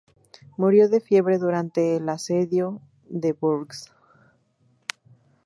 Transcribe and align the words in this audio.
Murió 0.57 0.89
de 0.89 0.99
fiebre 0.99 1.37
durante 1.37 1.95
el 1.97 2.09
asedio 2.09 2.81
de 3.07 3.33
Bourges. 3.33 3.91